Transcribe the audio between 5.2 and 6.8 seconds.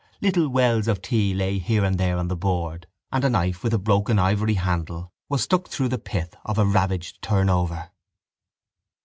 was stuck through the pith of a